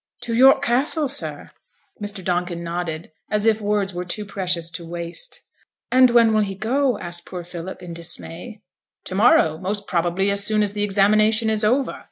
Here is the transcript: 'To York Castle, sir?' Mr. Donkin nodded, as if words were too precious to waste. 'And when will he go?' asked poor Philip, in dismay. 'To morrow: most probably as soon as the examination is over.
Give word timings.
'To 0.23 0.33
York 0.33 0.63
Castle, 0.63 1.07
sir?' 1.07 1.51
Mr. 2.01 2.23
Donkin 2.23 2.63
nodded, 2.63 3.11
as 3.29 3.45
if 3.45 3.61
words 3.61 3.93
were 3.93 4.03
too 4.03 4.25
precious 4.25 4.71
to 4.71 4.83
waste. 4.83 5.41
'And 5.91 6.09
when 6.09 6.33
will 6.33 6.41
he 6.41 6.55
go?' 6.55 6.97
asked 6.97 7.27
poor 7.27 7.43
Philip, 7.43 7.83
in 7.83 7.93
dismay. 7.93 8.63
'To 9.05 9.13
morrow: 9.13 9.57
most 9.59 9.85
probably 9.85 10.31
as 10.31 10.43
soon 10.43 10.63
as 10.63 10.73
the 10.73 10.81
examination 10.83 11.51
is 11.51 11.63
over. 11.63 11.99